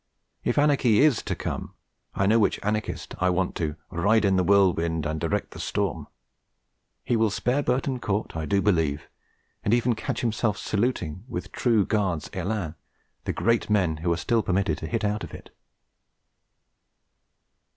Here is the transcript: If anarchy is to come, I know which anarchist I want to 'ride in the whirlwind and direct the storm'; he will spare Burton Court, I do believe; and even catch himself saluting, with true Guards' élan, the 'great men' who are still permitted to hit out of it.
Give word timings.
If 0.43 0.57
anarchy 0.57 1.01
is 1.01 1.21
to 1.21 1.35
come, 1.35 1.75
I 2.15 2.25
know 2.25 2.39
which 2.39 2.59
anarchist 2.63 3.13
I 3.19 3.29
want 3.29 3.53
to 3.57 3.75
'ride 3.91 4.25
in 4.25 4.35
the 4.35 4.43
whirlwind 4.43 5.05
and 5.05 5.19
direct 5.19 5.51
the 5.51 5.59
storm'; 5.59 6.07
he 7.03 7.15
will 7.15 7.29
spare 7.29 7.61
Burton 7.61 7.99
Court, 7.99 8.35
I 8.35 8.47
do 8.47 8.63
believe; 8.63 9.07
and 9.63 9.75
even 9.75 9.93
catch 9.93 10.21
himself 10.21 10.57
saluting, 10.57 11.23
with 11.27 11.51
true 11.51 11.85
Guards' 11.85 12.29
élan, 12.29 12.73
the 13.25 13.33
'great 13.33 13.69
men' 13.69 13.97
who 13.97 14.11
are 14.11 14.17
still 14.17 14.41
permitted 14.41 14.79
to 14.79 14.87
hit 14.87 15.03
out 15.03 15.23
of 15.23 15.35
it. 15.35 15.51